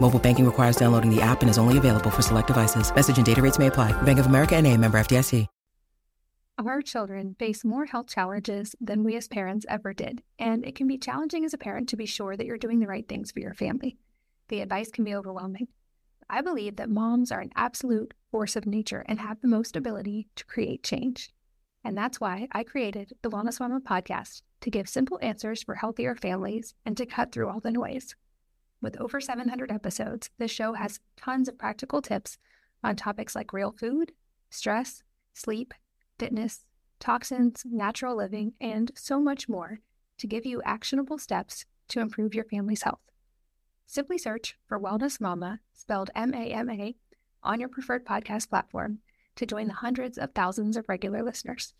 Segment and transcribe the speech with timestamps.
[0.00, 2.94] Mobile banking requires downloading the app and is only available for select devices.
[2.94, 3.92] Message and data rates may apply.
[4.02, 5.46] Bank of America and a member FDIC.
[6.58, 10.86] Our children face more health challenges than we as parents ever did, and it can
[10.86, 13.40] be challenging as a parent to be sure that you're doing the right things for
[13.40, 13.96] your family.
[14.48, 15.68] The advice can be overwhelming.
[16.28, 20.28] I believe that moms are an absolute force of nature and have the most ability
[20.36, 21.32] to create change.
[21.82, 26.14] And that's why I created the Wellness Mama podcast to give simple answers for healthier
[26.14, 28.14] families and to cut through all the noise.
[28.80, 32.38] With over 700 episodes, the show has tons of practical tips
[32.82, 34.12] on topics like real food,
[34.48, 35.02] stress,
[35.34, 35.74] sleep,
[36.18, 36.64] fitness,
[36.98, 39.80] toxins, natural living, and so much more
[40.18, 43.00] to give you actionable steps to improve your family's health.
[43.86, 46.94] Simply search for Wellness Mama, spelled M A M A,
[47.42, 49.00] on your preferred podcast platform
[49.36, 51.74] to join the hundreds of thousands of regular listeners.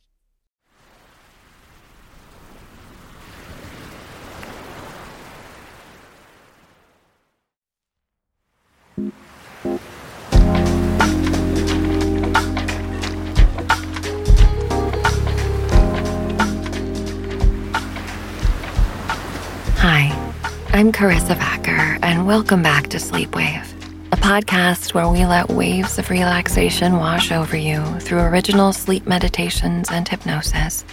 [20.91, 23.65] I'm Karissa Vacker, and welcome back to Sleepwave,
[24.11, 29.89] a podcast where we let waves of relaxation wash over you through original sleep meditations
[29.89, 30.85] and hypnosis,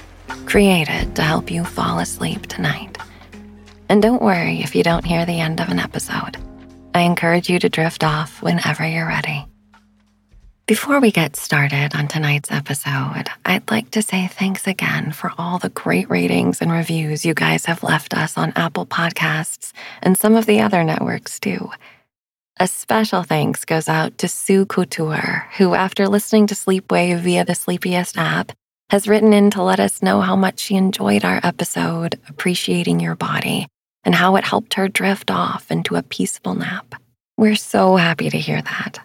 [0.46, 2.96] created to help you fall asleep tonight.
[3.90, 6.38] And don't worry if you don't hear the end of an episode.
[6.94, 9.47] I encourage you to drift off whenever you're ready.
[10.67, 15.59] Before we get started on tonight's episode, I'd like to say thanks again for all
[15.59, 20.35] the great ratings and reviews you guys have left us on Apple Podcasts and some
[20.35, 21.69] of the other networks too.
[22.59, 27.55] A special thanks goes out to Sue Couture, who, after listening to Sleepwave via the
[27.55, 28.51] Sleepiest app,
[28.89, 33.16] has written in to let us know how much she enjoyed our episode, Appreciating Your
[33.16, 33.69] Body,
[34.03, 36.95] and how it helped her drift off into a peaceful nap.
[37.38, 38.99] We're so happy to hear that.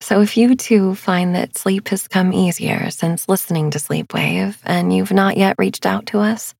[0.00, 4.94] So, if you too find that sleep has come easier since listening to Sleepwave and
[4.94, 6.54] you've not yet reached out to us,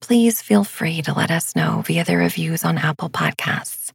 [0.00, 3.90] please feel free to let us know via the reviews on Apple Podcasts.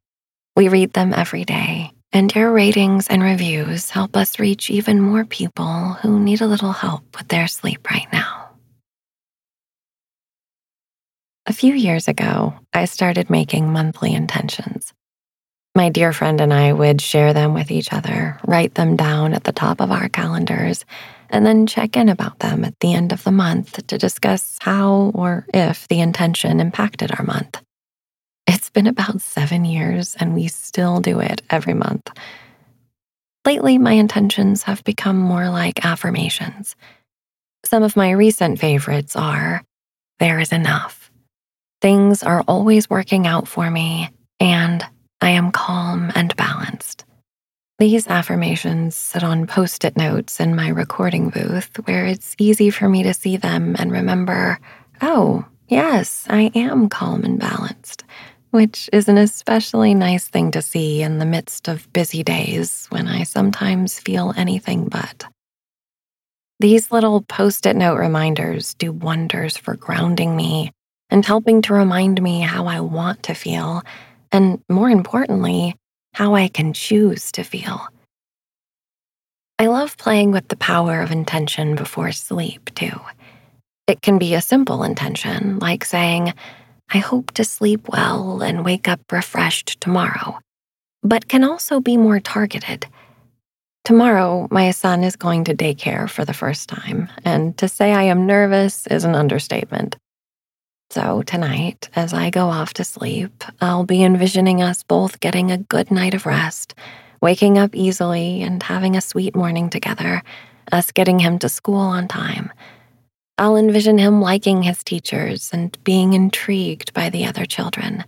[0.55, 5.23] We read them every day, and your ratings and reviews help us reach even more
[5.23, 8.49] people who need a little help with their sleep right now.
[11.45, 14.93] A few years ago, I started making monthly intentions.
[15.79, 19.45] My dear friend and I would share them with each other, write them down at
[19.45, 20.83] the top of our calendars,
[21.29, 25.13] and then check in about them at the end of the month to discuss how
[25.15, 27.63] or if the intention impacted our month.
[28.45, 32.09] It's been about seven years, and we still do it every month.
[33.45, 36.75] Lately, my intentions have become more like affirmations.
[37.63, 39.63] Some of my recent favorites are
[40.19, 41.09] There is enough.
[41.79, 44.09] Things are always working out for me,
[44.41, 44.85] and
[45.21, 47.05] I am calm and balanced.
[47.77, 52.89] These affirmations sit on post it notes in my recording booth where it's easy for
[52.89, 54.59] me to see them and remember,
[55.01, 58.03] oh, yes, I am calm and balanced,
[58.51, 63.07] which is an especially nice thing to see in the midst of busy days when
[63.07, 65.25] I sometimes feel anything but.
[66.59, 70.71] These little post it note reminders do wonders for grounding me
[71.09, 73.83] and helping to remind me how I want to feel
[74.31, 75.75] and more importantly,
[76.13, 77.87] how I can choose to feel.
[79.57, 82.99] I love playing with the power of intention before sleep, too.
[83.87, 86.33] It can be a simple intention, like saying,
[86.91, 90.39] I hope to sleep well and wake up refreshed tomorrow,
[91.03, 92.87] but can also be more targeted.
[93.85, 98.03] Tomorrow, my son is going to daycare for the first time, and to say I
[98.03, 99.97] am nervous is an understatement.
[100.91, 105.57] So, tonight, as I go off to sleep, I'll be envisioning us both getting a
[105.57, 106.73] good night of rest,
[107.21, 110.23] waking up easily, and having a sweet morning together,
[110.71, 112.51] us getting him to school on time
[113.39, 118.03] I'll envision him liking his teachers and being intrigued by the other children.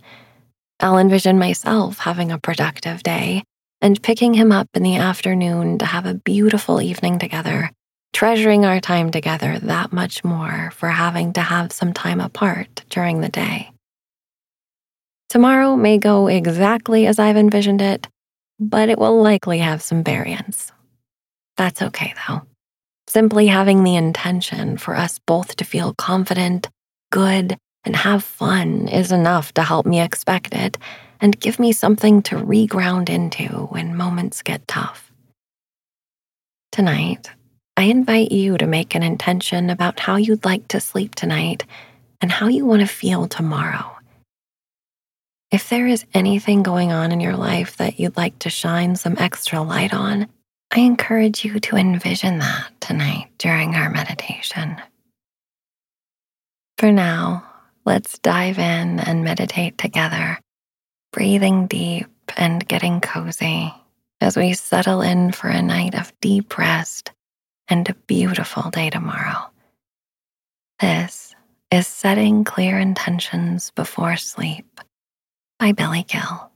[0.78, 3.42] I'll envision myself having a productive day
[3.80, 7.70] and picking him up in the afternoon to have a beautiful evening together,
[8.12, 13.20] treasuring our time together that much more for having to have some time apart during
[13.20, 13.70] the day.
[15.28, 18.06] Tomorrow may go exactly as I've envisioned it,
[18.60, 20.72] but it will likely have some variance.
[21.56, 22.42] That's okay, though.
[23.08, 26.68] Simply having the intention for us both to feel confident,
[27.10, 30.78] good, and have fun is enough to help me expect it
[31.20, 35.12] and give me something to reground into when moments get tough.
[36.72, 37.30] Tonight,
[37.76, 41.64] I invite you to make an intention about how you'd like to sleep tonight
[42.20, 43.96] and how you want to feel tomorrow.
[45.50, 49.16] If there is anything going on in your life that you'd like to shine some
[49.18, 50.28] extra light on,
[50.70, 54.76] I encourage you to envision that tonight during our meditation.
[56.78, 57.44] For now,
[57.84, 60.38] let's dive in and meditate together,
[61.12, 63.74] breathing deep and getting cozy
[64.20, 67.12] as we settle in for a night of deep rest
[67.68, 69.50] and a beautiful day tomorrow.
[70.80, 71.34] This
[71.70, 74.80] is Setting Clear Intentions Before Sleep
[75.58, 76.50] by Billy Gill.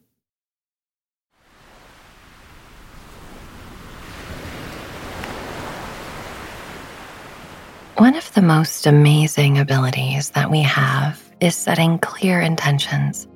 [7.96, 13.26] One of the most amazing abilities that we have is setting clear intentions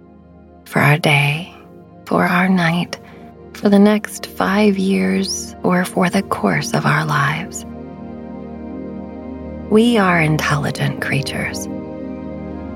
[0.67, 1.55] for our day,
[2.05, 2.99] for our night,
[3.55, 7.65] for the next five years, or for the course of our lives.
[9.71, 11.69] We are intelligent creatures.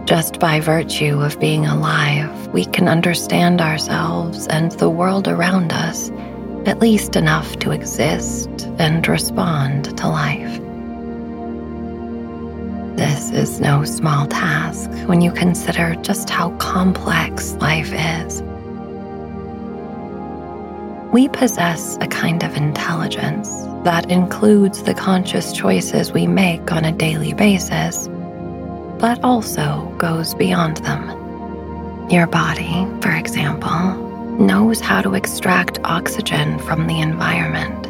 [0.05, 6.11] Just by virtue of being alive, we can understand ourselves and the world around us,
[6.67, 8.49] at least enough to exist
[8.79, 10.61] and respond to life.
[12.97, 18.43] This is no small task when you consider just how complex life is.
[21.15, 23.49] We possess a kind of intelligence
[23.85, 28.09] that includes the conscious choices we make on a daily basis,
[28.99, 32.11] but also goes beyond them.
[32.11, 33.95] Your body, for example,
[34.41, 37.87] knows how to extract oxygen from the environment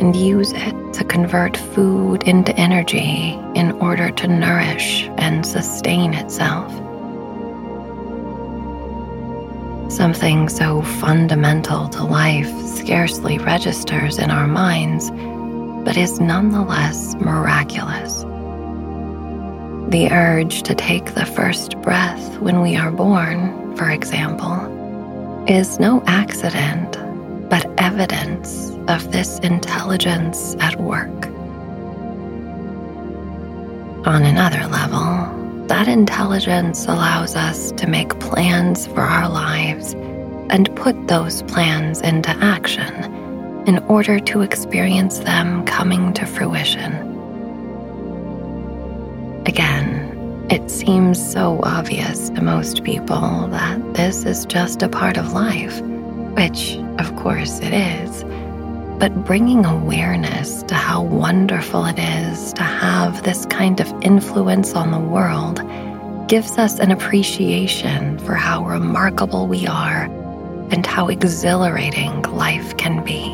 [0.00, 6.72] and use it to convert food into energy in order to nourish and sustain itself.
[9.90, 15.10] Something so fundamental to life scarcely registers in our minds,
[15.84, 18.22] but is nonetheless miraculous.
[19.90, 24.54] The urge to take the first breath when we are born, for example,
[25.48, 26.96] is no accident,
[27.50, 31.26] but evidence of this intelligence at work.
[34.06, 35.39] On another level,
[35.70, 39.94] that intelligence allows us to make plans for our lives
[40.50, 42.92] and put those plans into action
[43.68, 46.92] in order to experience them coming to fruition.
[49.46, 55.32] Again, it seems so obvious to most people that this is just a part of
[55.32, 55.80] life,
[56.34, 58.24] which, of course, it is
[59.00, 64.90] but bringing awareness to how wonderful it is to have this kind of influence on
[64.90, 65.62] the world
[66.28, 70.04] gives us an appreciation for how remarkable we are
[70.70, 73.24] and how exhilarating life can be.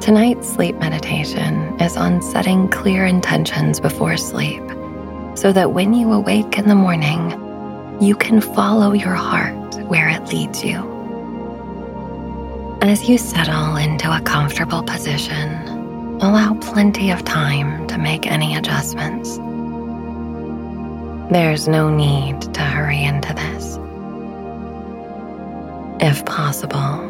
[0.00, 4.62] Tonight's sleep meditation is on setting clear intentions before sleep
[5.34, 7.32] so that when you awake in the morning,
[8.00, 10.89] you can follow your heart where it leads you.
[12.82, 15.52] As you settle into a comfortable position,
[16.22, 19.36] allow plenty of time to make any adjustments.
[21.30, 23.78] There's no need to hurry into this.
[26.02, 27.04] If possible,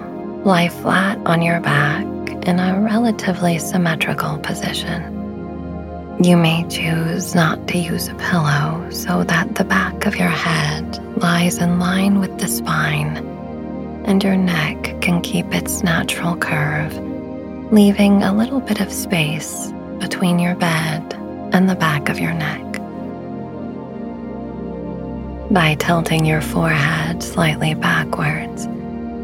[0.45, 2.05] lie flat on your back
[2.49, 5.17] in a relatively symmetrical position.
[6.21, 10.99] You may choose not to use a pillow so that the back of your head
[11.17, 13.30] lies in line with the spine
[14.11, 16.93] and your neck can keep its natural curve,
[17.73, 21.15] leaving a little bit of space between your bed
[21.53, 22.61] and the back of your neck.
[25.53, 28.67] By tilting your forehead slightly backwards,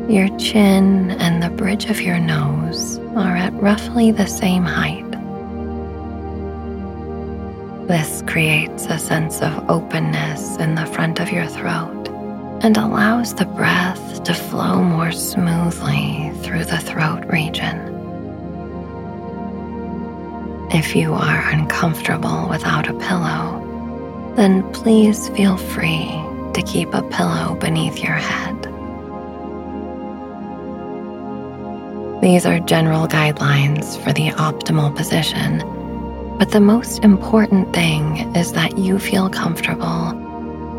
[0.09, 5.11] your chin and the bridge of your nose are at roughly the same height.
[7.89, 12.09] This creates a sense of openness in the front of your throat
[12.63, 17.79] and allows the breath to flow more smoothly through the throat region.
[20.73, 23.63] If you are uncomfortable without a pillow,
[24.35, 26.09] then please feel free
[26.55, 28.65] to keep a pillow beneath your head.
[32.21, 35.59] These are general guidelines for the optimal position,
[36.37, 40.09] but the most important thing is that you feel comfortable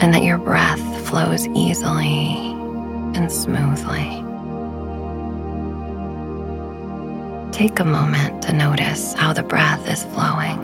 [0.02, 2.47] and that your breath flows easily
[3.18, 4.24] and smoothly.
[7.52, 10.60] Take a moment to notice how the breath is flowing.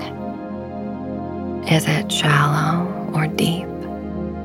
[1.67, 3.67] Is it shallow or deep,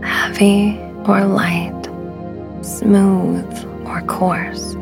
[0.03, 1.83] heavy or light,
[2.63, 3.45] smooth
[3.87, 4.73] or coarse?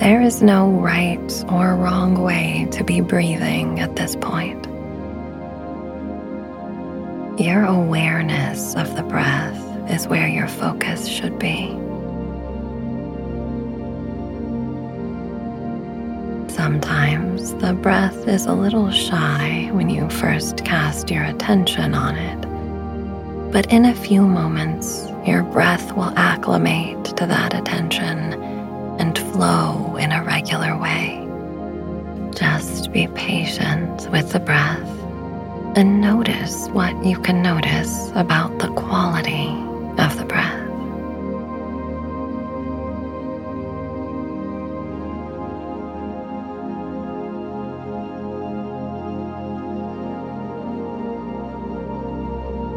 [0.00, 4.64] There is no right or wrong way to be breathing at this point.
[7.38, 11.70] Your awareness of the breath is where your focus should be.
[16.54, 23.52] Sometimes the breath is a little shy when you first cast your attention on it,
[23.52, 28.42] but in a few moments, your breath will acclimate to that attention
[29.00, 31.20] and flow in a regular way.
[32.34, 34.88] Just be patient with the breath
[35.76, 39.48] and notice what you can notice about the quality
[39.98, 40.60] of the breath.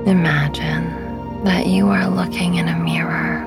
[0.07, 3.43] Imagine that you are looking in a mirror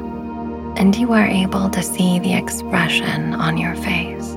[0.77, 4.35] and you are able to see the expression on your face.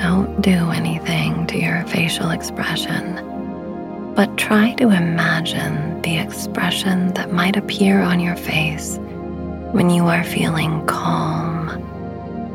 [0.00, 3.16] Don't do anything to your facial expression,
[4.14, 8.98] but try to imagine the expression that might appear on your face
[9.72, 11.68] when you are feeling calm,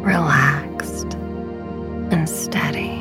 [0.01, 1.15] relaxed,
[2.11, 2.97] and steady.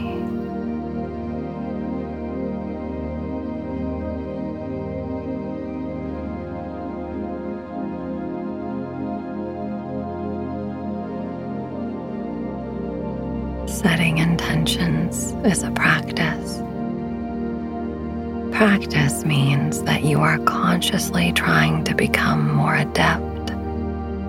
[13.69, 16.48] setting intentions is a practice.
[18.59, 23.55] Practice means that you are consciously trying to become more adept,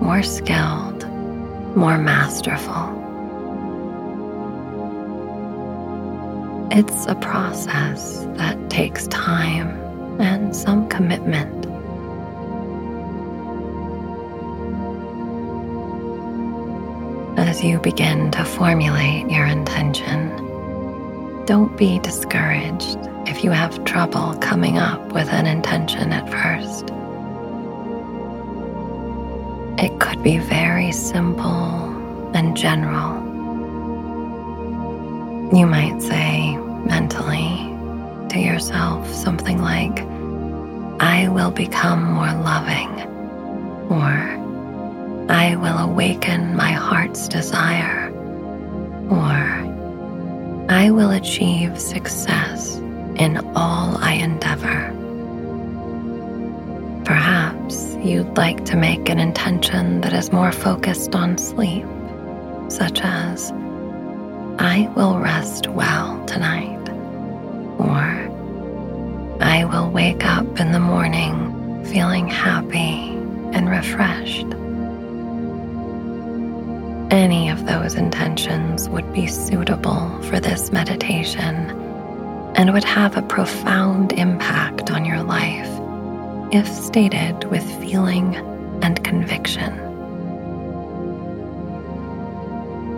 [0.00, 1.04] more skilled,
[1.76, 2.96] more masterful.
[6.70, 9.70] It's a process that takes time
[10.20, 11.66] and some commitment.
[17.36, 20.49] as you begin to formulate your intention.
[21.46, 26.90] Don't be discouraged if you have trouble coming up with an intention at first.
[29.82, 31.90] It could be very simple
[32.34, 33.18] and general.
[35.56, 37.66] You might say mentally
[38.28, 40.00] to yourself something like,
[41.00, 42.90] I will become more loving,
[43.90, 44.38] or
[45.30, 48.10] I will awaken my heart's desire,
[49.10, 49.59] or
[50.80, 52.76] I will achieve success
[53.16, 54.96] in all I endeavor.
[57.04, 61.84] Perhaps you'd like to make an intention that is more focused on sleep,
[62.68, 63.50] such as,
[64.58, 66.88] I will rest well tonight,
[67.78, 68.00] or
[69.38, 73.10] I will wake up in the morning feeling happy
[73.52, 74.46] and refreshed.
[77.10, 81.56] Any of those intentions would be suitable for this meditation
[82.54, 85.68] and would have a profound impact on your life
[86.52, 88.36] if stated with feeling
[88.82, 89.72] and conviction.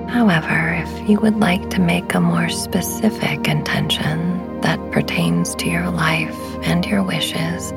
[0.09, 5.91] However, if you would like to make a more specific intention that pertains to your
[5.91, 7.73] life and your wishes,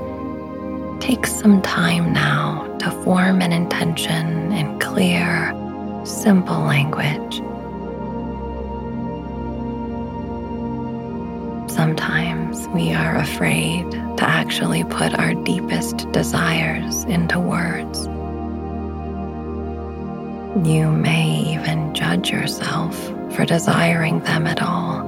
[0.99, 5.53] take some time now to form an intention in clear,
[6.05, 7.41] simple language.
[11.71, 18.07] Sometimes we are afraid to actually put our deepest desires into words.
[20.65, 22.95] You may even judge yourself
[23.35, 25.03] for desiring them at all.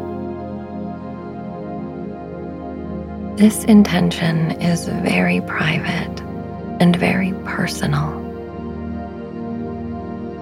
[3.38, 6.22] This intention is very private
[6.82, 8.27] and very personal.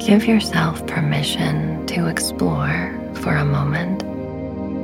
[0.06, 4.04] Give yourself permission to explore for a moment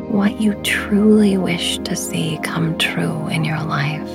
[0.10, 4.10] what you truly wish to see come true in your life.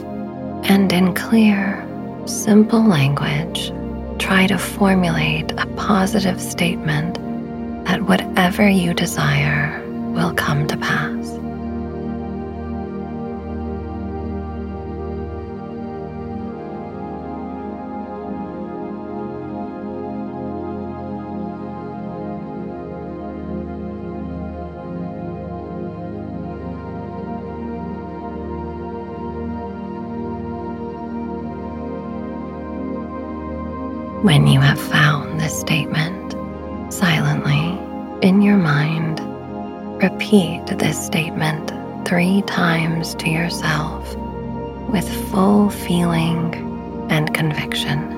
[0.69, 1.87] And in clear,
[2.27, 3.73] simple language,
[4.19, 7.15] try to formulate a positive statement
[7.87, 9.81] that whatever you desire
[10.13, 11.16] will come to pass.
[34.27, 36.33] When you have found this statement,
[36.93, 37.79] silently
[38.27, 39.21] in your mind,
[40.03, 41.71] repeat this statement
[42.05, 44.17] three times to yourself
[44.89, 46.57] with full feeling
[47.09, 48.16] and conviction.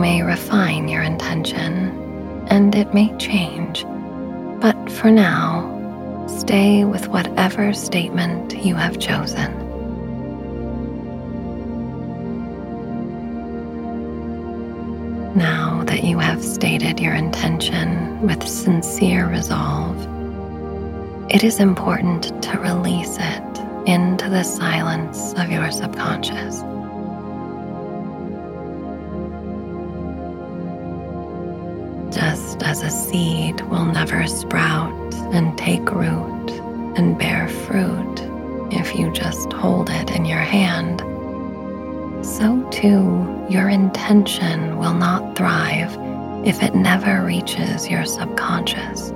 [0.00, 1.90] May refine your intention
[2.48, 3.84] and it may change.
[4.60, 9.52] But for now, stay with whatever statement you have chosen.
[15.36, 19.98] Now that you have stated your intention with sincere resolve,
[21.30, 26.62] it is important to release it into the silence of your subconscious.
[32.70, 36.50] As a seed will never sprout and take root
[36.96, 38.20] and bear fruit
[38.70, 41.00] if you just hold it in your hand,
[42.24, 45.92] so too your intention will not thrive
[46.46, 49.10] if it never reaches your subconscious.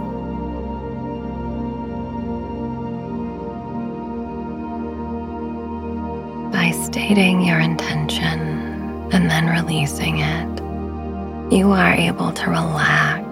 [6.53, 8.40] By stating your intention
[9.12, 13.24] and then releasing it, you are able to relax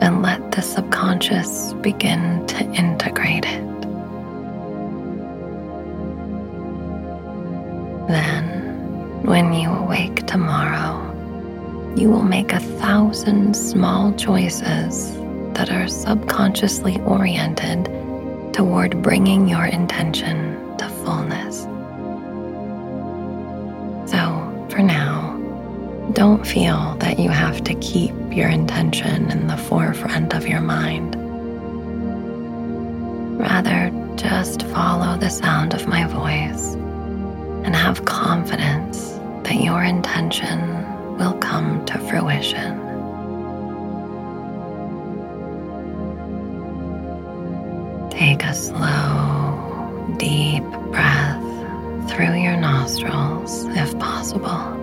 [0.00, 3.66] and let the subconscious begin to integrate it.
[8.08, 11.02] Then, when you awake tomorrow,
[11.96, 15.16] you will make a thousand small choices
[15.54, 17.86] that are subconsciously oriented
[18.52, 21.62] toward bringing your intention to fullness.
[24.10, 25.36] So, for now,
[26.12, 31.16] don't feel that you have to keep your intention in the forefront of your mind.
[33.38, 36.74] Rather, just follow the sound of my voice
[37.64, 39.12] and have confidence
[39.44, 40.60] that your intention
[41.16, 42.78] will come to fruition.
[48.10, 54.76] Take a slow, deep breath through your nostrils if possible.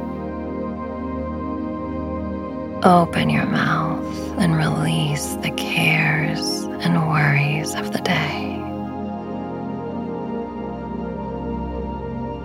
[2.86, 4.04] Open your mouth
[4.40, 8.60] and release the cares and worries of the day.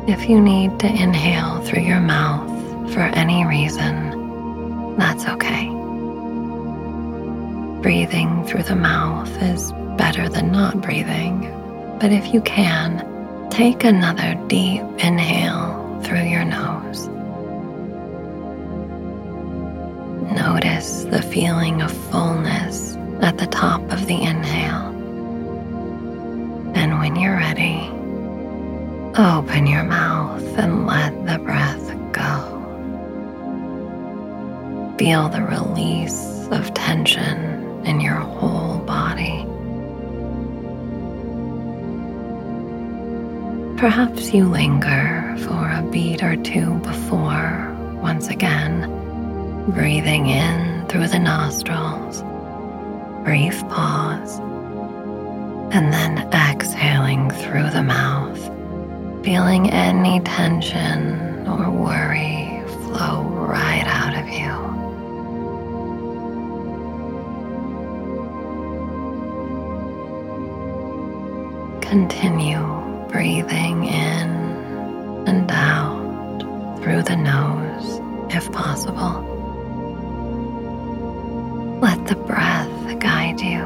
[0.07, 2.48] If you need to inhale through your mouth
[2.92, 5.70] for any reason, that's okay.
[7.83, 11.51] Breathing through the mouth is better than not breathing,
[11.98, 16.78] but if you can, take another deep inhale through your nose.
[20.49, 24.89] Notice the feeling of fullness at the top of the inhale.
[26.75, 27.77] And when you're ready,
[29.15, 32.55] open your mouth and let the breath go.
[34.99, 39.45] Feel the release of tension in your whole body.
[43.79, 48.98] Perhaps you linger for a beat or two before, once again,
[49.68, 52.22] breathing in through the nostrils,
[53.22, 54.38] brief pause,
[55.70, 58.42] and then exhaling through the mouth,
[59.22, 64.48] feeling any tension or worry flow right out of you.
[71.83, 72.64] Continue
[73.11, 78.00] breathing in and out through the nose
[78.35, 79.28] if possible.
[82.09, 83.61] The breath guide you.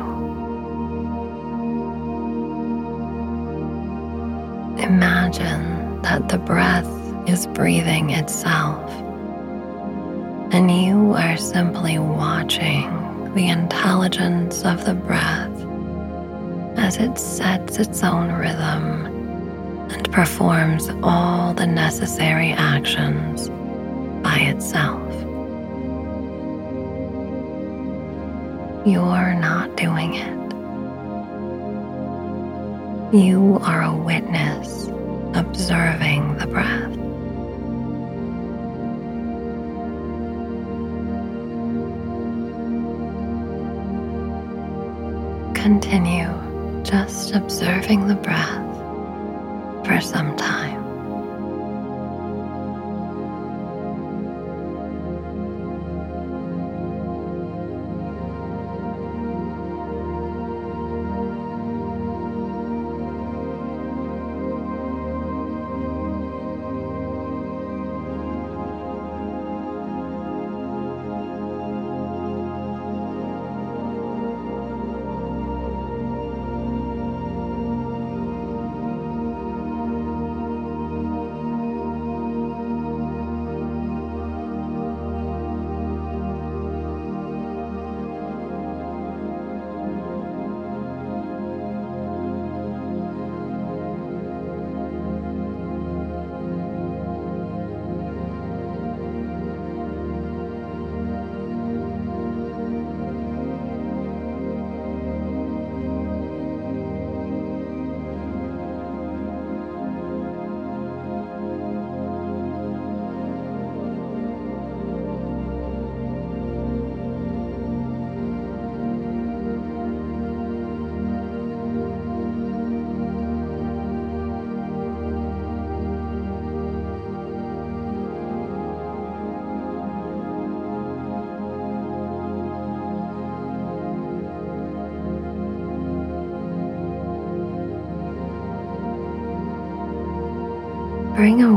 [4.82, 6.88] Imagine that the breath
[7.28, 8.90] is breathing itself,
[10.52, 15.56] and you are simply watching the intelligence of the breath
[16.76, 19.06] as it sets its own rhythm
[19.92, 23.48] and performs all the necessary actions
[24.24, 25.01] by itself.
[28.84, 30.42] You're not doing it.
[33.14, 34.88] You are a witness
[35.34, 36.92] observing the breath.
[45.54, 46.32] Continue
[46.82, 48.66] just observing the breath
[49.86, 50.71] for some time.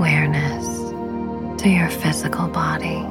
[0.05, 0.67] Awareness
[1.59, 3.01] to your physical body,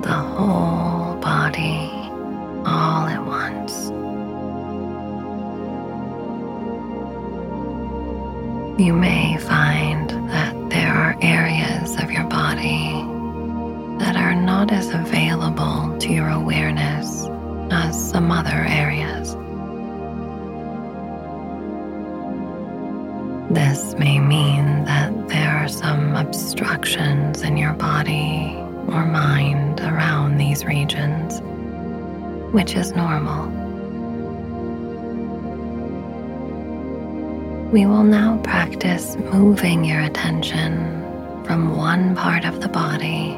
[0.00, 1.90] the whole body,
[2.64, 3.90] all at once.
[8.80, 12.92] You may find that there are areas of your body
[13.98, 17.26] that are not as available to your awareness
[17.72, 19.05] as some other areas.
[32.56, 33.50] Which is normal.
[37.70, 40.72] We will now practice moving your attention
[41.44, 43.34] from one part of the body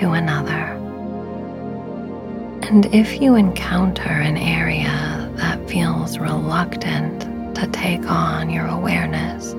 [0.00, 0.72] to another.
[2.66, 9.50] And if you encounter an area that feels reluctant to take on your awareness.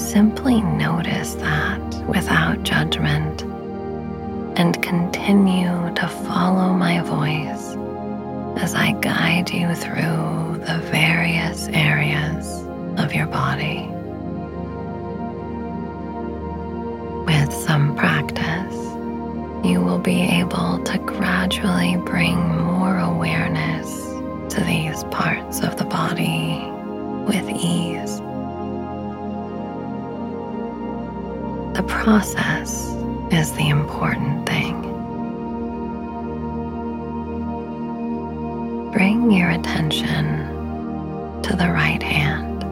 [0.00, 3.44] Simply notice that without judgment
[4.58, 7.76] and continue to follow my voice
[8.60, 12.64] as I guide you through the various areas
[12.98, 13.86] of your body.
[17.24, 18.74] With some practice,
[19.64, 23.88] you will be able to gradually bring more awareness
[24.54, 26.64] to these parts of the body
[27.28, 28.18] with ease.
[31.76, 32.87] The process
[33.30, 34.80] is the important thing.
[38.92, 42.64] Bring your attention to the right hand,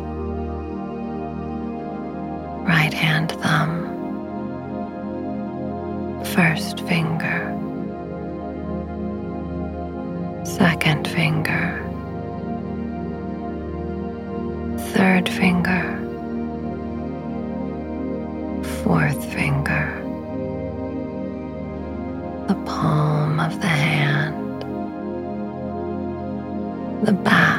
[2.66, 3.84] right hand thumb,
[6.24, 7.52] first finger,
[10.44, 11.82] second finger,
[14.94, 15.55] third finger,
[22.48, 24.62] the palm of the hand,
[27.04, 27.55] the back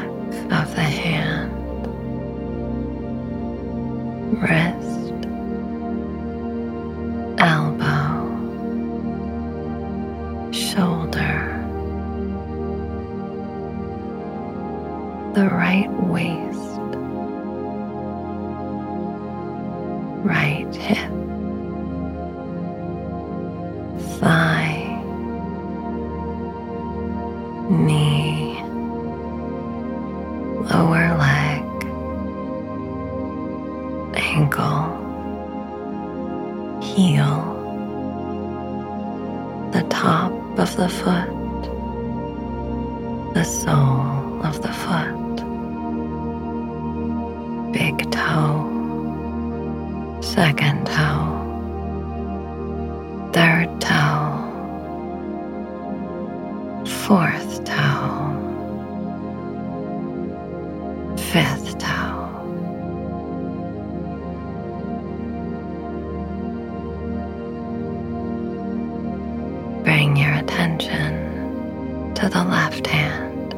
[70.48, 73.54] attention to the left hand,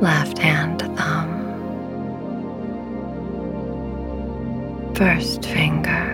[0.00, 1.30] left hand thumb,
[4.94, 6.07] first finger.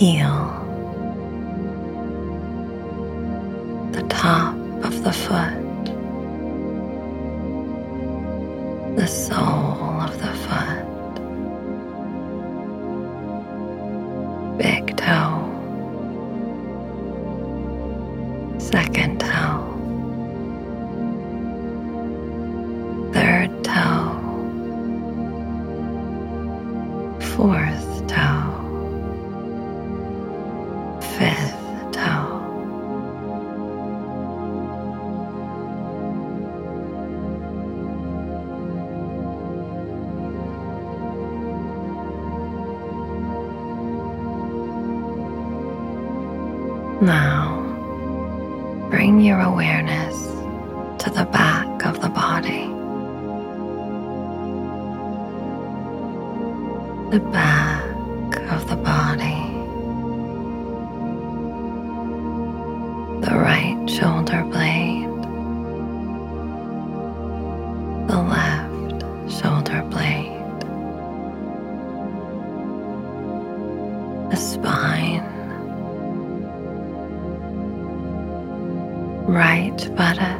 [0.00, 0.34] heel,
[3.92, 5.69] the top of the foot.
[79.32, 80.39] right buttock.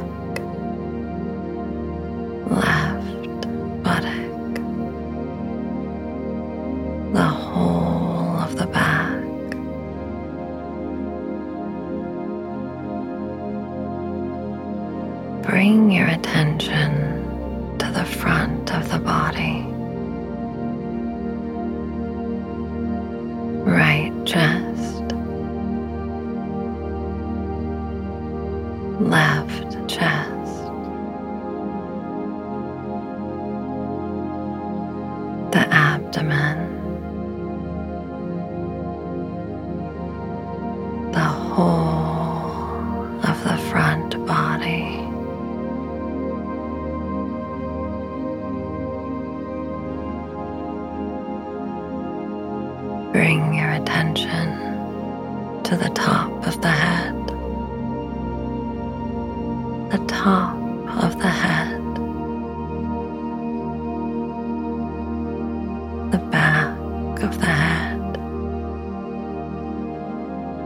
[66.11, 66.77] the back
[67.23, 68.13] of the head,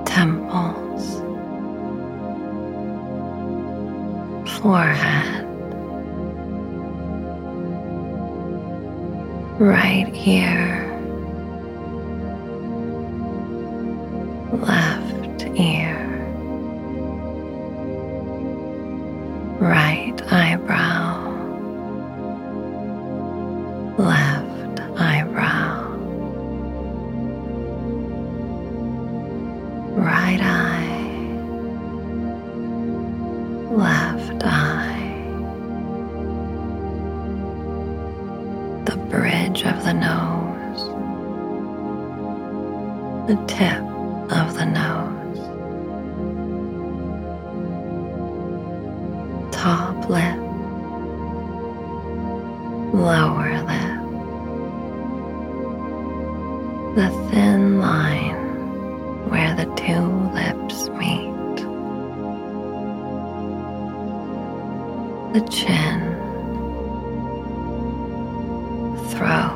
[0.07, 1.21] temples,
[4.59, 5.45] forehead,
[9.59, 10.74] right here.
[69.15, 69.54] Throat,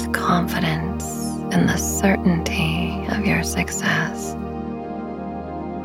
[0.00, 1.04] with confidence
[1.52, 4.34] in the certainty of your success,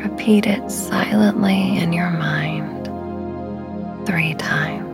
[0.04, 2.86] repeat it silently in your mind
[4.06, 4.85] three times.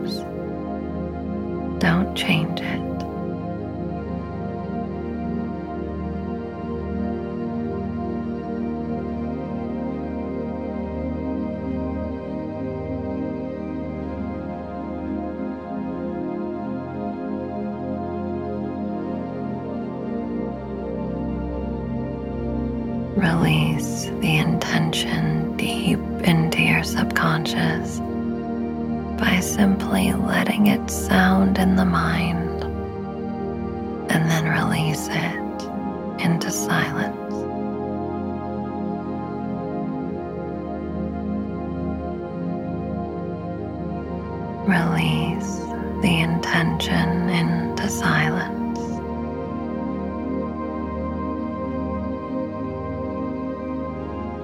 [44.66, 45.58] Release
[46.02, 48.78] the intention into silence.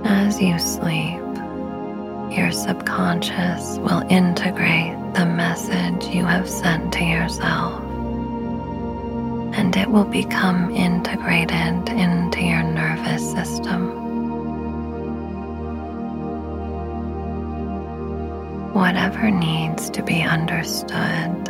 [0.05, 1.23] As you sleep,
[2.37, 7.81] your subconscious will integrate the message you have sent to yourself,
[9.57, 13.98] and it will become integrated into your nervous system.
[18.79, 21.49] whatever needs to be understood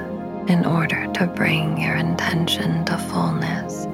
[0.48, 3.84] in order to bring your intention to fullness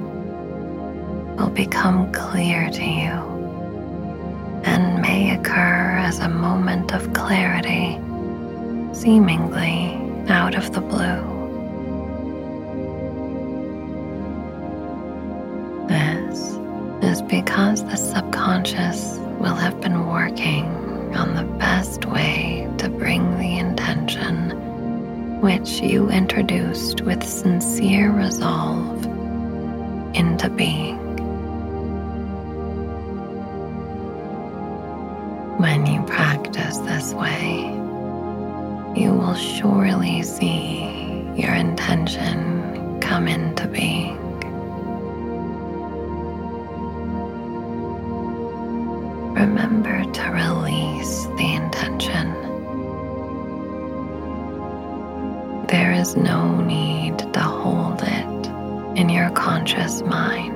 [1.37, 3.11] will become clear to you
[4.63, 7.99] and may occur as a moment of clarity,
[8.93, 9.99] seemingly
[10.31, 11.21] out of the blue.
[15.89, 16.39] This
[17.03, 19.74] is because the subconscious will have
[25.45, 29.05] which you introduced with sincere resolve
[30.15, 30.97] into being.
[35.59, 37.59] When you practice this way,
[38.99, 40.79] you will surely see
[41.35, 44.24] your intention come into being.
[56.15, 58.47] No need to hold it
[58.97, 60.54] in your conscious mind.